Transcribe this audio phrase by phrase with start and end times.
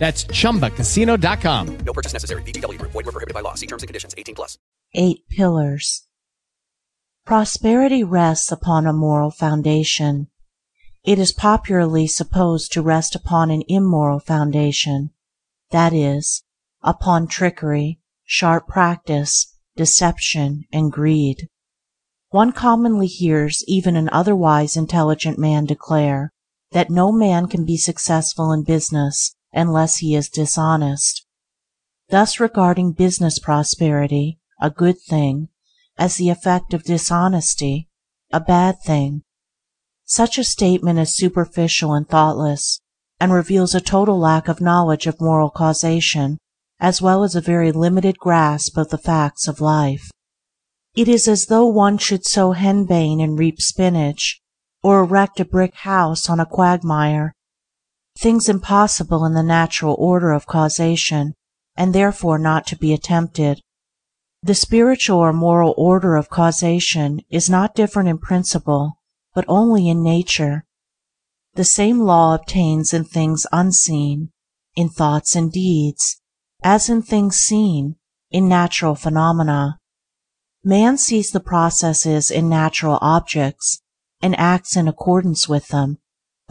[0.00, 1.76] That's chumbacasino.com.
[1.84, 2.42] No purchase necessary.
[2.42, 2.92] VGW Group.
[2.92, 3.52] Void were prohibited by law.
[3.54, 4.14] See terms and conditions.
[4.16, 4.56] 18 plus.
[4.94, 6.06] Eight Pillars
[7.26, 10.28] Prosperity rests upon a moral foundation.
[11.04, 15.10] It is popularly supposed to rest upon an immoral foundation,
[15.70, 16.42] that is,
[16.82, 21.48] upon trickery, sharp practice, deception, and greed.
[22.30, 26.32] One commonly hears even an otherwise intelligent man declare
[26.72, 31.26] that no man can be successful in business unless he is dishonest,
[32.08, 35.48] thus regarding business prosperity, a good thing,
[35.98, 37.88] as the effect of dishonesty,
[38.32, 39.22] a bad thing.
[40.04, 42.80] Such a statement is superficial and thoughtless,
[43.20, 46.38] and reveals a total lack of knowledge of moral causation
[46.80, 50.10] as well as a very limited grasp of the facts of life.
[50.96, 54.40] It is as though one should sow henbane and reap spinach,
[54.82, 57.34] or erect a brick house on a quagmire
[58.20, 61.34] things impossible in the natural order of causation,
[61.76, 63.60] and therefore not to be attempted.
[64.42, 68.98] The spiritual or moral order of causation is not different in principle,
[69.34, 70.66] but only in nature.
[71.54, 74.30] The same law obtains in things unseen,
[74.76, 76.20] in thoughts and deeds,
[76.62, 77.96] as in things seen,
[78.30, 79.78] in natural phenomena.
[80.62, 83.80] Man sees the processes in natural objects,
[84.20, 85.98] and acts in accordance with them,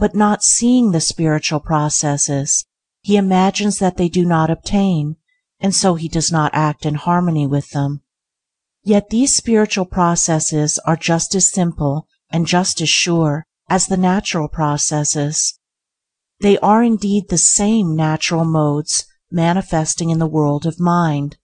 [0.00, 2.64] but not seeing the spiritual processes,
[3.02, 5.16] he imagines that they do not obtain,
[5.60, 8.00] and so he does not act in harmony with them.
[8.82, 14.48] Yet these spiritual processes are just as simple and just as sure as the natural
[14.48, 15.58] processes.
[16.40, 21.36] They are indeed the same natural modes manifesting in the world of mind.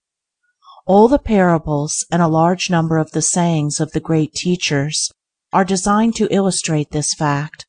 [0.87, 5.11] All the parables and a large number of the sayings of the great teachers
[5.53, 7.67] are designed to illustrate this fact.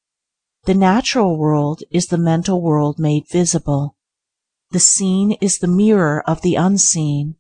[0.69, 3.97] The natural world is the mental world made visible.
[4.71, 7.37] The seen is the mirror of the unseen.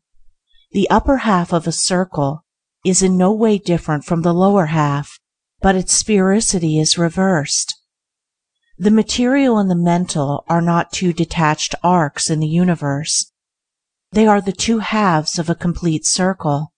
[0.70, 2.46] The upper half of a circle
[2.86, 5.20] is in no way different from the lower half,
[5.60, 7.74] but its sphericity is reversed.
[8.78, 13.30] The material and the mental are not two detached arcs in the universe.
[14.10, 16.72] They are the two halves of a complete circle.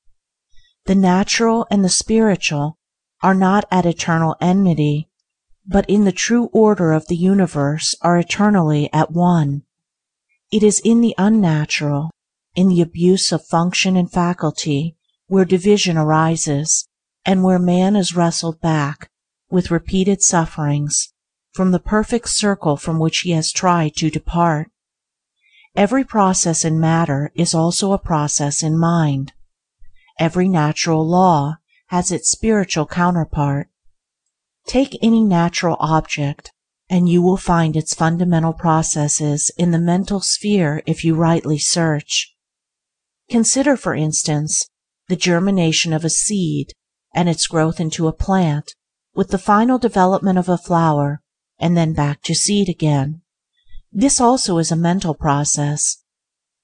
[0.86, 2.76] The natural and the spiritual
[3.22, 5.09] are not at eternal enmity,
[5.66, 9.62] but in the true order of the universe are eternally at one.
[10.50, 12.10] It is in the unnatural,
[12.54, 14.96] in the abuse of function and faculty,
[15.28, 16.88] where division arises,
[17.24, 19.10] and where man is wrestled back,
[19.48, 21.12] with repeated sufferings,
[21.52, 24.70] from the perfect circle from which he has tried to depart.
[25.76, 29.32] Every process in matter is also a process in mind.
[30.18, 33.69] Every natural law has its spiritual counterpart.
[34.66, 36.52] Take any natural object,
[36.88, 42.34] and you will find its fundamental processes in the mental sphere if you rightly search.
[43.28, 44.68] Consider, for instance,
[45.08, 46.72] the germination of a seed
[47.14, 48.74] and its growth into a plant,
[49.14, 51.20] with the final development of a flower,
[51.58, 53.22] and then back to seed again.
[53.92, 56.04] This also is a mental process.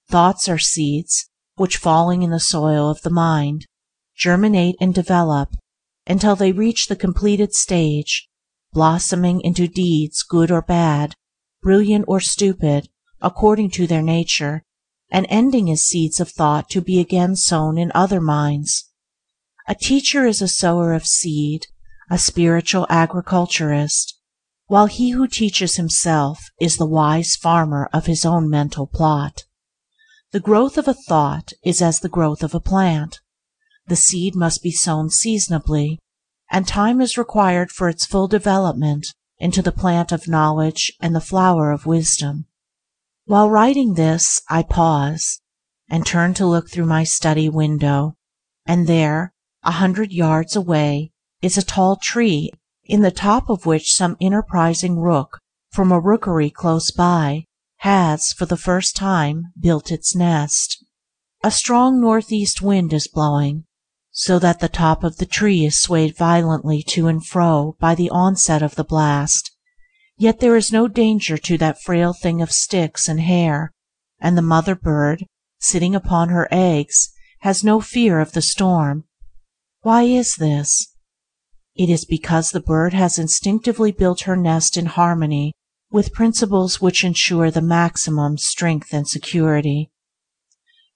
[0.09, 3.67] Thoughts are seeds which, falling in the soil of the mind,
[4.15, 5.57] germinate and develop
[6.07, 8.29] until they reach the completed stage,
[8.73, 11.15] blossoming into deeds good or bad,
[11.63, 12.89] brilliant or stupid,
[13.21, 14.63] according to their nature,
[15.11, 18.91] and ending as seeds of thought to be again sown in other minds.
[19.69, 21.67] A teacher is a sower of seed,
[22.11, 24.21] a spiritual agriculturist,
[24.67, 29.45] while he who teaches himself is the wise farmer of his own mental plot.
[30.33, 33.21] The growth of a thought is as the growth of a plant.
[33.89, 36.01] The seed must be sown seasonably,
[36.51, 39.07] and time is required for its full development
[39.39, 42.47] into the plant of knowledge and the flower of wisdom.
[43.27, 45.41] While writing this I pause,
[45.89, 48.15] and turn to look through my study window,
[48.67, 52.51] and there, a hundred yards away, is a tall tree
[52.85, 55.39] in the top of which some enterprising rook
[55.71, 57.45] from a rookery close by
[57.79, 60.85] has, for the first time, built its nest.
[61.45, 63.65] A strong north east wind is blowing,
[64.19, 68.09] so that the top of the tree is swayed violently to and fro by the
[68.09, 69.55] onset of the blast,
[70.17, 73.75] yet there is no danger to that frail thing of sticks and hair,
[74.19, 75.27] and the mother bird,
[75.59, 79.05] sitting upon her eggs, has no fear of the storm.
[79.83, 80.95] Why is this?
[81.75, 85.53] It is because the bird has instinctively built her nest in harmony
[85.91, 89.91] with principles which ensure the maximum strength and security.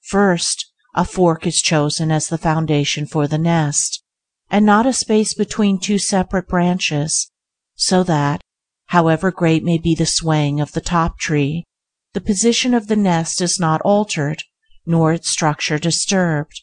[0.00, 4.02] First, a fork is chosen as the foundation for the nest,
[4.50, 7.30] and not a space between two separate branches,
[7.74, 8.40] so that,
[8.86, 11.64] however great may be the swaying of the top tree,
[12.12, 14.42] the position of the nest is not altered,
[14.84, 16.62] nor its structure disturbed.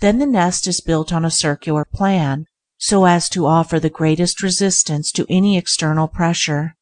[0.00, 2.46] Then the nest is built on a circular plan
[2.76, 6.76] so as to offer the greatest resistance to any external pressure,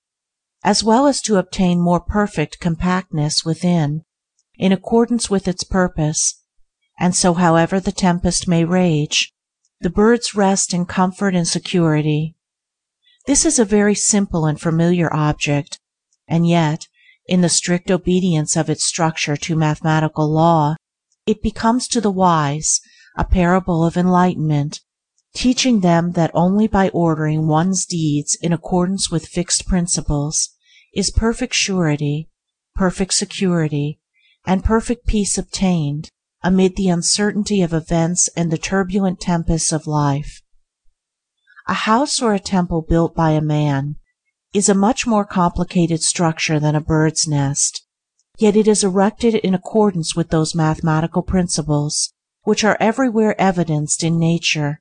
[0.65, 4.03] as well as to obtain more perfect compactness within,
[4.59, 6.42] in accordance with its purpose,
[6.99, 9.33] and so however the tempest may rage,
[9.81, 12.37] the birds rest in comfort and security.
[13.27, 15.79] This is a very simple and familiar object,
[16.29, 16.87] and yet,
[17.27, 20.77] in the strict obedience of its structure to mathematical law,
[21.27, 22.81] it becomes to the wise
[23.17, 24.81] a parable of enlightenment,
[25.35, 30.51] teaching them that only by ordering one's deeds in accordance with fixed principles
[30.95, 32.29] is perfect surety,
[32.75, 34.01] perfect security,
[34.45, 36.11] and perfect peace obtained
[36.43, 40.43] amid the uncertainty of events and the turbulent tempests of life.
[41.69, 43.97] A house or a temple built by a man
[44.53, 47.87] is a much more complicated structure than a bird's nest,
[48.39, 52.13] yet it is erected in accordance with those mathematical principles
[52.43, 54.81] which are everywhere evidenced in nature,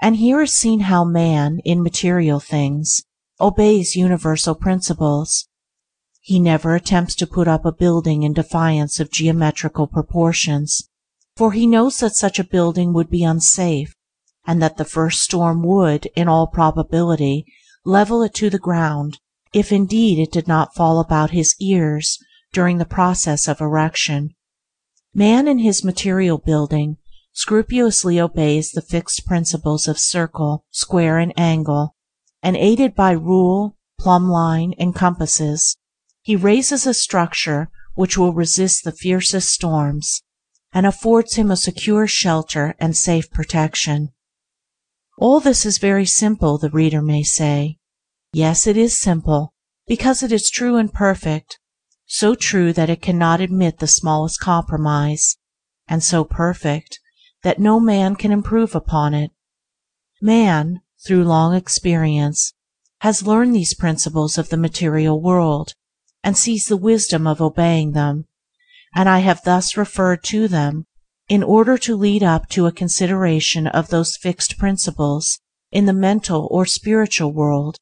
[0.00, 3.02] and here is seen how man, in material things,
[3.40, 5.48] obeys universal principles.
[6.26, 10.88] He never attempts to put up a building in defiance of geometrical proportions,
[11.36, 13.94] for he knows that such a building would be unsafe,
[14.44, 17.46] and that the first storm would, in all probability,
[17.84, 19.20] level it to the ground,
[19.52, 22.18] if indeed it did not fall about his ears
[22.52, 24.34] during the process of erection.
[25.14, 26.96] Man in his material building
[27.34, 31.94] scrupulously obeys the fixed principles of circle, square, and angle,
[32.42, 35.76] and aided by rule, plumb line, and compasses,
[36.26, 40.22] he raises a structure which will resist the fiercest storms,
[40.72, 44.08] and affords him a secure shelter and safe protection.
[45.18, 47.78] All this is very simple, the reader may say.
[48.32, 49.54] Yes, it is simple,
[49.86, 51.60] because it is true and perfect,
[52.06, 55.36] so true that it cannot admit the smallest compromise,
[55.86, 56.98] and so perfect
[57.44, 59.30] that no man can improve upon it.
[60.20, 62.52] Man, through long experience,
[63.02, 65.74] has learned these principles of the material world,
[66.26, 68.24] and sees the wisdom of obeying them,
[68.96, 70.84] and I have thus referred to them
[71.28, 75.38] in order to lead up to a consideration of those fixed principles
[75.70, 77.76] in the mental or spiritual world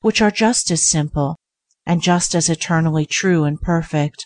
[0.00, 1.36] which are just as simple,
[1.84, 4.24] and just as eternally true and perfect,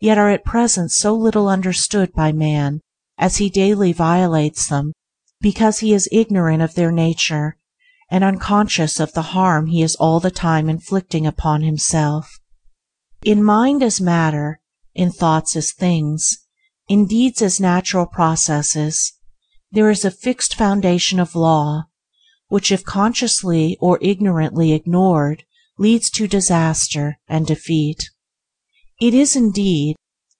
[0.00, 2.80] yet are at present so little understood by man
[3.16, 4.92] as he daily violates them
[5.40, 7.56] because he is ignorant of their nature
[8.10, 12.37] and unconscious of the harm he is all the time inflicting upon himself.
[13.22, 14.60] In mind as matter,
[14.94, 16.38] in thoughts as things,
[16.88, 19.12] in deeds as natural processes,
[19.70, 21.88] there is a fixed foundation of law,
[22.48, 25.44] which if consciously or ignorantly ignored
[25.78, 28.10] leads to disaster and defeat.
[29.00, 29.96] It is, indeed,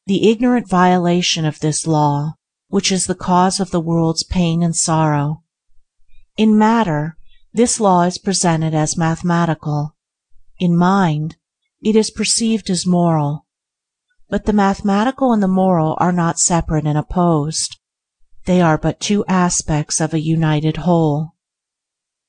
[0.06, 2.34] the ignorant violation of this law
[2.68, 5.42] which is the cause of the world's pain and sorrow.
[6.36, 7.16] In matter,
[7.52, 9.96] this law is presented as mathematical;
[10.58, 11.36] in mind,
[11.82, 13.46] it is perceived as moral.
[14.28, 17.78] But the mathematical and the moral are not separate and opposed;
[18.46, 21.34] they are but two aspects of a united whole.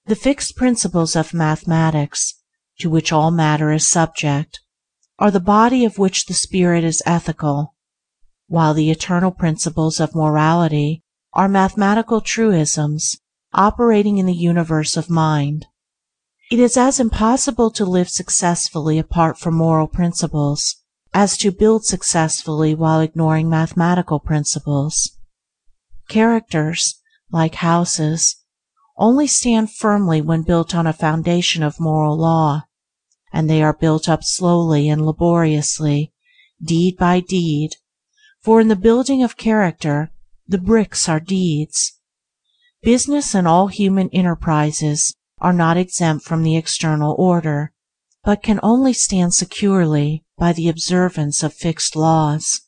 [0.05, 2.35] The fixed principles of mathematics,
[2.79, 4.59] to which all matter is subject,
[5.17, 7.75] are the body of which the spirit is ethical
[8.49, 11.03] while the eternal principles of morality
[11.33, 13.17] are mathematical truisms
[13.53, 15.67] operating in the universe of mind.
[16.49, 20.77] It is as impossible to live successfully apart from moral principles
[21.13, 25.15] as to build successfully while ignoring mathematical principles.
[26.07, 26.99] Characters,
[27.31, 28.37] like houses,
[28.97, 32.63] only stand firmly when built on a foundation of moral law,
[33.31, 36.13] and they are built up slowly and laboriously,
[36.59, 37.75] deed by deed,
[38.41, 40.11] for in the building of character
[40.47, 41.99] the bricks are deeds.
[42.81, 47.71] Business and all human enterprises are not exempt from the external order,
[48.23, 52.61] but can only stand securely by the observance of fixed laws.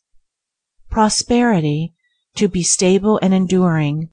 [0.89, 1.93] Prosperity,
[2.35, 4.09] to be stable and enduring,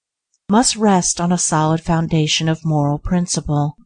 [0.49, 3.77] must rest on a solid foundation of moral principle,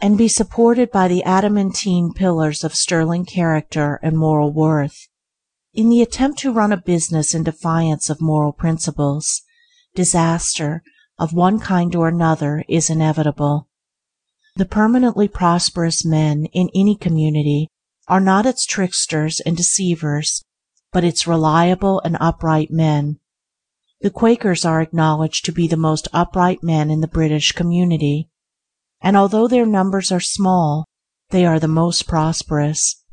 [0.00, 5.08] and be supported by the adamantine pillars of sterling character and moral worth.
[5.74, 9.42] In the attempt to run a business in defiance of moral principles,
[9.94, 10.82] disaster
[11.18, 13.68] of one kind or another is inevitable.
[14.56, 17.68] The permanently prosperous men in any community
[18.08, 20.42] are not its tricksters and deceivers,
[20.92, 23.18] but its reliable and upright men.
[24.00, 28.30] The Quakers are acknowledged to be the most upright men in the British community,
[29.02, 30.86] and although their numbers are small,
[31.28, 33.04] they are the most prosperous.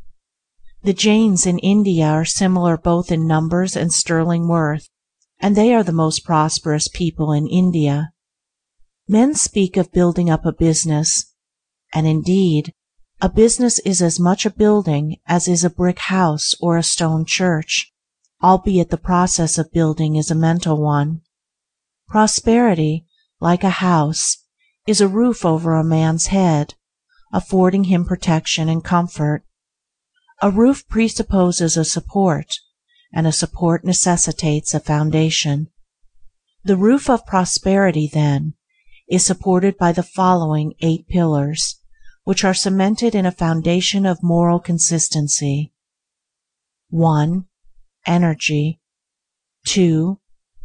[0.83, 4.87] The Jains in India are similar both in numbers and sterling worth,
[5.41, 8.13] and they are the most prosperous people in India.
[9.09, 11.32] Men speak of building up a business,
[11.93, 12.73] and indeed
[13.21, 17.23] a business is as much a building as is a brick house or a stone
[17.23, 17.93] church,
[18.43, 21.21] albeit the process of building is a mental one.
[22.09, 23.05] Prosperity,
[23.39, 24.43] like a house,
[24.85, 26.73] is a roof over a man's head,
[27.31, 29.43] affording him protection and comfort.
[30.41, 32.57] A roof presupposes a support,
[33.13, 35.69] and a support necessitates a foundation.
[36.65, 38.55] The roof of prosperity, then,
[39.09, 41.79] is supported by the following eight pillars,
[42.23, 45.73] which are cemented in a foundation of moral consistency:
[46.89, 47.45] 1.
[48.05, 48.79] Energy
[49.65, 50.19] 2.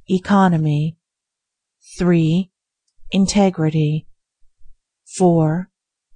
[0.08, 0.96] Economy
[1.98, 2.50] 3.
[3.10, 4.06] Integrity
[5.16, 5.70] 4.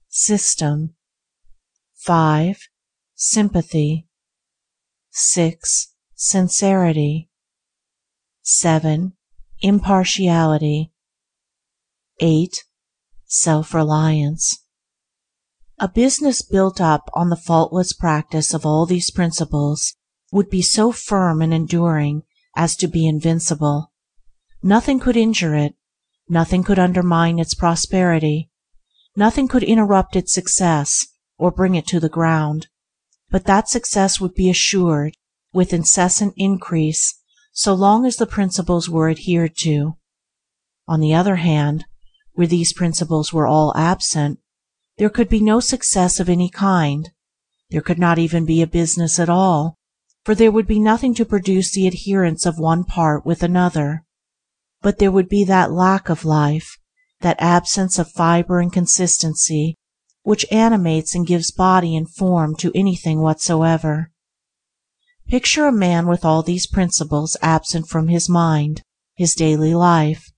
[0.09, 0.95] System
[1.95, 2.69] 5.
[3.15, 4.07] Sympathy
[5.11, 5.95] 6.
[6.15, 7.31] Sincerity
[8.43, 9.13] 7.
[9.61, 10.93] Impartiality
[12.21, 12.65] 8.
[13.27, 14.62] Self-reliance
[15.83, 19.97] a business built up on the faultless practice of all these principles
[20.31, 22.23] would be so firm and enduring
[22.55, 23.93] as to be invincible.
[24.62, 25.75] Nothing could injure it,
[26.29, 28.49] nothing could undermine its prosperity,
[29.17, 31.05] nothing could interrupt its success
[31.37, 32.69] or bring it to the ground,
[33.29, 35.17] but that success would be assured
[35.53, 37.21] with incessant increase
[37.51, 39.97] so long as the principles were adhered to.
[40.87, 41.87] On the other hand,
[42.35, 44.39] where these principles were all absent,
[44.99, 47.11] there could be no success of any kind;
[47.71, 49.77] there could not even be a business at all,
[50.25, 54.05] for there would be nothing to produce the adherence of one part with another;
[54.81, 56.77] but there would be that lack of life,
[57.21, 59.77] that absence of fibre and consistency,
[60.23, 64.11] which animates and gives body and form to anything whatsoever.
[65.29, 68.83] Picture a man with all these principles absent from his mind,
[69.17, 70.32] his daily life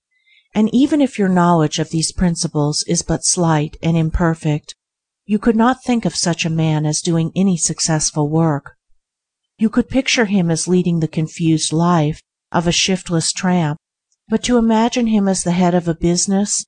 [0.55, 4.75] and even if your knowledge of these principles is but slight and imperfect,
[5.27, 8.77] you could not think of such a man as doing any successful work.
[9.59, 12.21] You could picture him as leading the confused life
[12.53, 13.79] of a shiftless tramp,
[14.29, 16.65] but to imagine him as the head of a business,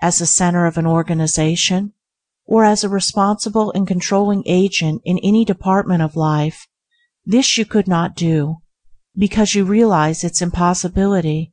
[0.00, 1.92] as the center of an organization,
[2.44, 6.66] or as a responsible and controlling agent in any department of life,
[7.24, 8.56] this you could not do,
[9.16, 11.52] because you realize its impossibility.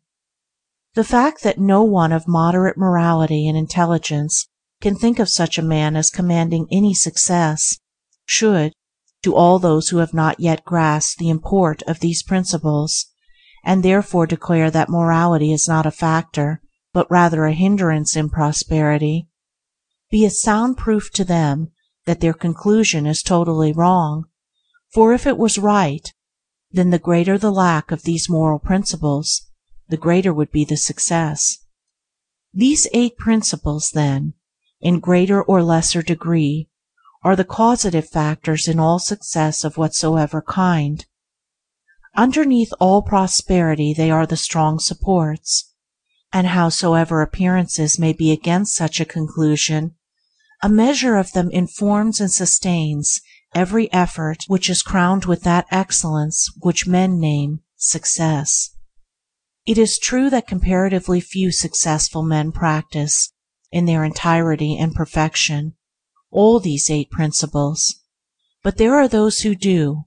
[0.95, 4.47] The fact that no one of moderate morality and intelligence
[4.79, 7.77] can think of such a man as commanding any success,
[8.25, 8.71] should,
[9.21, 13.07] to all those who have not yet grasped the import of these principles,
[13.61, 16.61] and therefore declare that morality is not a factor,
[16.93, 19.27] but rather a hindrance in prosperity,
[20.09, 21.73] be a sound proof to them
[22.05, 24.23] that their conclusion is totally wrong,
[24.93, 26.13] for if it was right,
[26.71, 29.41] then the greater the lack of these moral principles
[29.89, 31.59] the greater would be the success.
[32.53, 34.33] These eight principles, then,
[34.79, 36.69] in greater or lesser degree,
[37.23, 41.05] are the causative factors in all success of whatsoever kind.
[42.15, 45.73] Underneath all prosperity they are the strong supports,
[46.31, 49.95] and howsoever appearances may be against such a conclusion,
[50.61, 53.21] a measure of them informs and sustains
[53.53, 58.74] every effort which is crowned with that excellence which men name success.
[59.65, 63.31] It is true that comparatively few successful men practice,
[63.71, 65.73] in their entirety and perfection,
[66.29, 67.95] all these eight principles,
[68.61, 70.03] but there are those who do,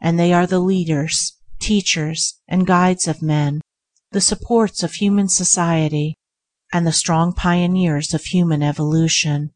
[0.00, 3.60] and they are the leaders, teachers, and guides of men,
[4.12, 6.16] the supports of human society,
[6.72, 9.50] and the strong pioneers of human evolution.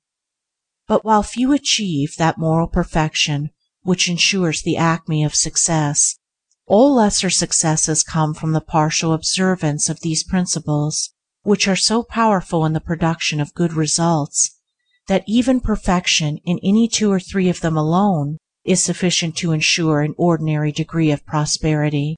[0.89, 3.51] But while few achieve that moral perfection
[3.83, 6.19] which ensures the acme of success,
[6.67, 11.11] All lesser successes come from the partial observance of these principles,
[11.43, 14.59] which are so powerful in the production of good results
[15.07, 20.01] that even perfection in any two or three of them alone is sufficient to ensure
[20.01, 22.17] an ordinary degree of prosperity,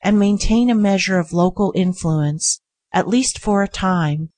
[0.00, 2.60] and maintain a measure of local influence
[2.92, 4.30] at least for a time,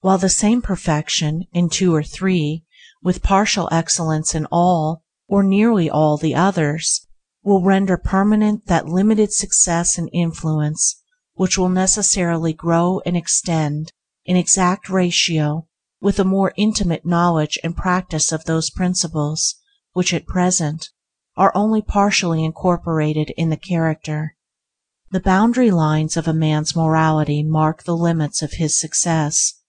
[0.00, 2.64] while the same perfection in two or three,
[3.02, 7.05] with partial excellence in all, or nearly all, the others,
[7.46, 11.00] will render permanent that limited success and influence
[11.34, 13.92] which will necessarily grow and extend
[14.24, 15.64] in exact ratio
[16.00, 19.54] with a more intimate knowledge and practice of those principles
[19.92, 20.88] which at present
[21.36, 24.34] are only partially incorporated in the character.
[25.12, 29.60] The boundary lines of a man's morality mark the limits of his success.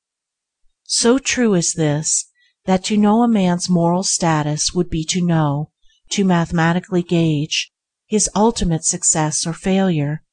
[0.82, 2.26] So true is this
[2.66, 5.70] that to know a man's moral status would be to know,
[6.10, 7.72] to mathematically gauge,
[8.06, 10.24] his ultimate success or failure.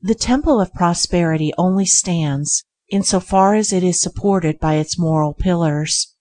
[0.00, 4.98] The Temple of Prosperity only stands in so far as it is supported by its
[4.98, 6.14] moral pillars,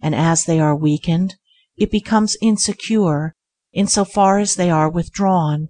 [0.00, 1.36] and as they are weakened
[1.76, 3.34] it becomes insecure
[3.72, 5.68] in so far as they are withdrawn.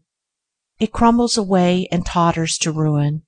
[0.79, 3.23] It crumbles away and totters to ruin.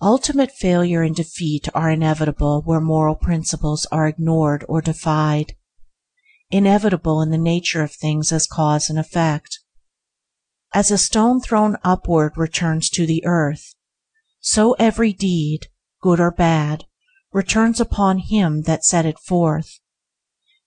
[0.00, 5.54] Ultimate failure and defeat are inevitable where moral principles are ignored or defied,
[6.52, 9.58] inevitable in the nature of things as cause and effect.
[10.74, 13.74] As a stone thrown upward returns to the earth,
[14.40, 15.66] so every deed,
[16.00, 16.84] good or bad,
[17.32, 19.80] returns upon him that set it forth.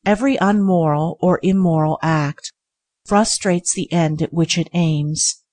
[0.05, 2.51] Every unmoral or immoral act
[3.05, 5.43] frustrates the end at which it aims,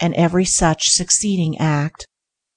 [0.00, 2.06] and every such succeeding act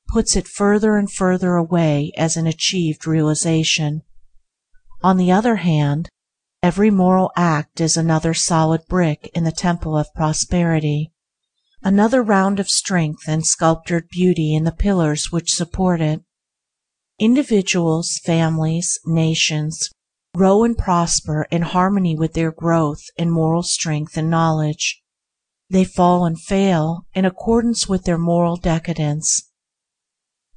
[0.08, 4.04] puts it further and further away as an achieved realization.
[5.02, 6.10] On the other hand,
[6.63, 11.12] every moral act is another solid brick in the temple of prosperity,
[11.84, 16.22] another round of strength and sculptured beauty in the pillars which support it.
[17.20, 19.89] Individuals, families, nations
[20.34, 25.04] grow and prosper in harmony with their growth in moral strength and knowledge.
[25.69, 29.52] They fall and fail in accordance with their moral decadence.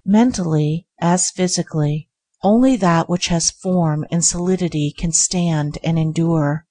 [0.05, 2.06] Mentally, as physically,
[2.43, 6.67] only that which has form and solidity can stand and endure.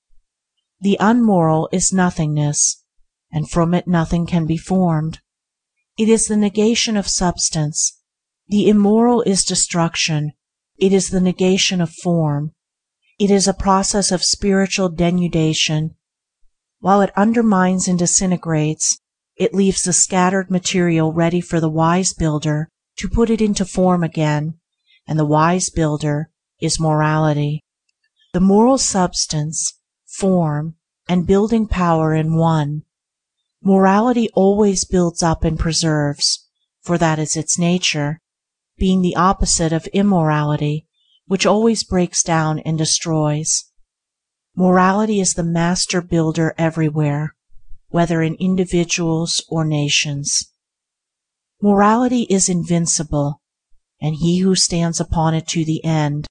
[0.79, 2.83] The unmoral is nothingness,
[3.31, 5.19] and from it nothing can be formed.
[5.97, 8.01] It is the negation of substance.
[8.47, 10.33] The immoral is destruction.
[10.77, 12.53] It is the negation of form.
[13.17, 15.95] It is a process of spiritual denudation.
[16.79, 18.99] While it undermines and disintegrates,
[19.37, 24.03] it leaves the scattered material ready for the wise builder to put it into form
[24.03, 24.59] again,
[25.07, 27.63] and the wise builder is morality.
[28.33, 30.75] The moral substance, form,
[31.07, 32.83] and building power in one.
[33.61, 36.47] Morality always builds up and preserves,
[36.81, 38.19] for that is its nature,
[38.77, 40.85] being the opposite of immorality
[41.27, 43.65] which always breaks down and destroys.
[44.55, 47.35] Morality is the master builder everywhere,
[47.89, 50.51] whether in individuals or nations.
[51.61, 53.41] Morality is invincible,
[54.01, 56.27] and he who stands upon it to the end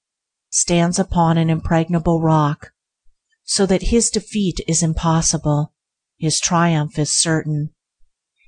[0.49, 2.71] stands upon an impregnable rock,
[3.43, 5.73] so that his defeat is impossible,
[6.17, 7.71] his triumph is certain.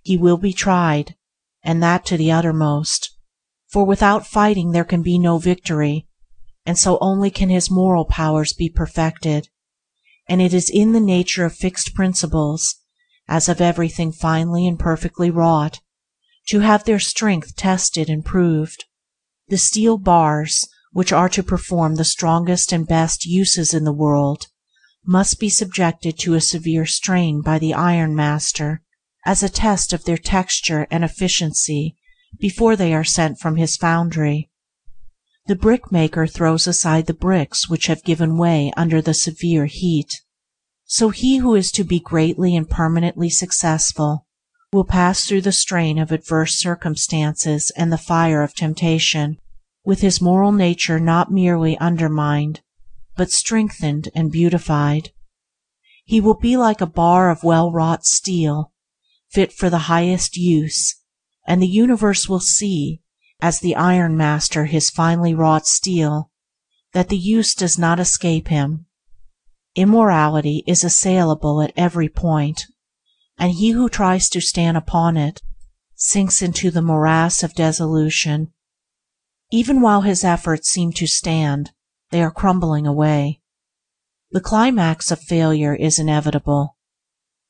[0.03, 1.15] He will be tried,
[1.63, 3.17] and that to the uttermost,
[3.67, 6.07] for without fighting there can be no victory,
[6.65, 9.49] and so only can his moral powers be perfected,
[10.29, 12.75] and it is in the nature of fixed principles,
[13.27, 15.81] as of everything finely and perfectly wrought,
[16.47, 18.85] to have their strength tested and proved.
[19.49, 24.47] The steel bars, which are to perform the strongest and best uses in the world,
[25.05, 28.81] must be subjected to a severe strain by the iron master
[29.25, 31.95] as a test of their texture and efficiency
[32.39, 34.49] before they are sent from his foundry.
[35.47, 40.13] The brickmaker throws aside the bricks which have given way under the severe heat.
[40.83, 44.26] So he who is to be greatly and permanently successful
[44.73, 49.37] will pass through the strain of adverse circumstances and the fire of temptation
[49.85, 52.59] with his moral nature not merely undermined,
[53.15, 55.11] but strengthened and beautified.
[56.03, 58.73] He will be like a bar of well wrought steel,
[59.29, 60.95] fit for the highest use,
[61.47, 63.01] and the universe will see
[63.39, 66.31] as the iron master his finely wrought steel,
[66.91, 68.87] that the use does not escape him.
[69.75, 72.65] Immorality is assailable at every point,
[73.37, 75.41] and he who tries to stand upon it
[75.95, 78.51] sinks into the morass of dissolution.
[79.51, 81.71] Even while his efforts seem to stand,
[82.11, 83.41] they are crumbling away.
[84.31, 86.77] The climax of failure is inevitable.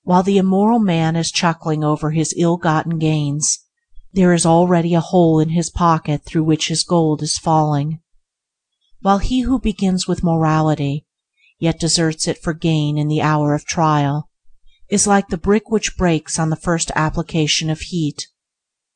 [0.04, 3.60] While the immoral man is chuckling over his ill-gotten gains,
[4.13, 8.00] there is already a hole in his pocket through which his gold is falling.
[9.02, 11.06] While he who begins with morality,
[11.60, 14.27] yet deserts it for gain in the hour of trial,
[14.89, 18.28] is like the brick which breaks on the first application of heat,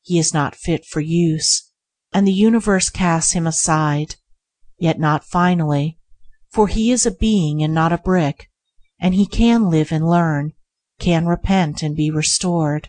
[0.00, 1.70] he is not fit for use,
[2.12, 4.16] and the universe casts him aside,
[4.78, 5.98] yet not finally,
[6.50, 8.50] for he is a being and not a brick,
[9.00, 10.52] and he can live and learn,
[10.98, 12.88] can repent and be restored.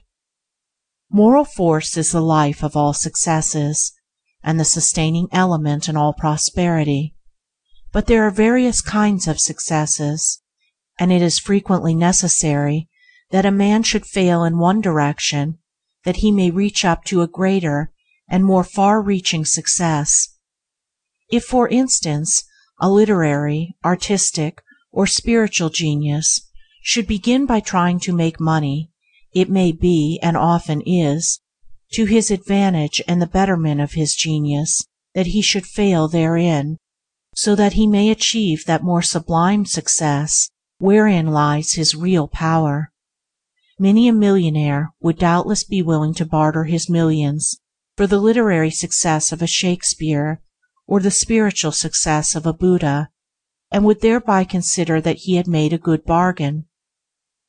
[1.10, 3.94] Moral force is the life of all successes,
[4.42, 7.16] and the sustaining element in all prosperity,
[7.92, 10.42] but there are various kinds of successes,
[11.00, 12.90] and it is frequently necessary
[13.34, 15.58] that a man should fail in one direction
[16.06, 17.92] that he may reach up to a greater
[18.30, 20.38] and more far-reaching success.
[21.32, 22.44] If, for instance,
[22.80, 26.48] a literary, artistic, or spiritual genius
[26.84, 28.92] should begin by trying to make money,
[29.34, 31.40] it may be, and often is,
[31.94, 36.78] to his advantage and the betterment of his genius that he should fail therein,
[37.34, 42.92] so that he may achieve that more sublime success wherein lies his real power.
[43.84, 47.60] Many a millionaire would doubtless be willing to barter his millions
[47.98, 50.42] for the literary success of a Shakespeare
[50.88, 53.10] or the spiritual success of a Buddha,
[53.70, 56.66] and would thereby consider that he had made a good bargain.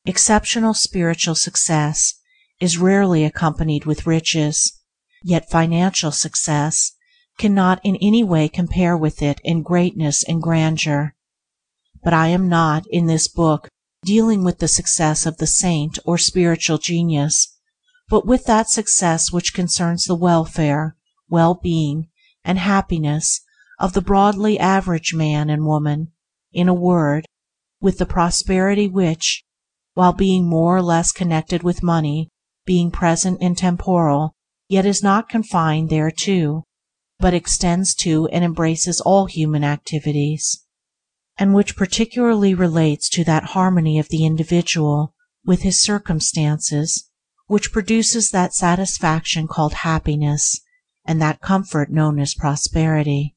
[0.05, 2.15] Exceptional spiritual success
[2.59, 4.81] is rarely accompanied with riches,
[5.23, 6.91] yet financial success
[7.37, 11.15] cannot in any way compare with it in greatness and grandeur.
[12.03, 13.69] But I am not, in this book,
[14.05, 17.57] dealing with the success of the saint or spiritual genius,
[18.07, 20.95] but with that success which concerns the welfare,
[21.27, 22.07] well-being,
[22.43, 23.41] and happiness
[23.79, 26.11] of the broadly average man and woman;
[26.53, 27.25] in a word,
[27.81, 29.43] with the prosperity which,
[29.95, 32.29] while being more or less connected with money,
[32.63, 34.35] being present and temporal,
[34.69, 36.63] yet is not confined thereto,
[37.17, 40.64] but extends to and embraces all human activities
[41.37, 45.13] and which particularly relates to that harmony of the individual
[45.45, 47.09] with his circumstances
[47.47, 50.61] which produces that satisfaction called happiness
[51.05, 53.35] and that comfort known as prosperity.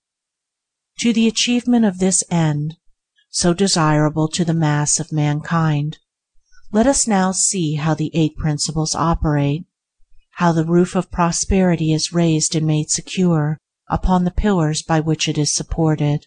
[1.00, 2.76] To the achievement of this end,
[3.28, 5.98] so desirable to the mass of mankind,
[6.72, 9.64] let us now see how the Eight Principles operate,
[10.32, 13.58] how the roof of prosperity is raised and made secure
[13.88, 16.26] upon the pillars by which it is supported.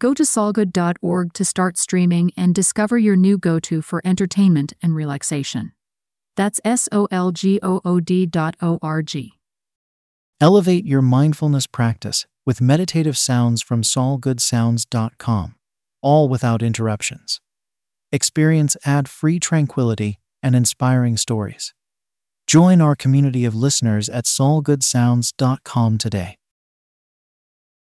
[0.00, 4.94] Go to solgood.org to start streaming and discover your new go to for entertainment and
[4.94, 5.72] relaxation.
[6.36, 8.28] That's S O L G O O D
[8.62, 9.32] O R G.
[10.40, 15.56] Elevate your mindfulness practice with meditative sounds from solgoodsounds.com,
[16.00, 17.40] all without interruptions.
[18.12, 21.74] Experience ad free tranquility and inspiring stories.
[22.46, 26.38] Join our community of listeners at solgoodsounds.com today.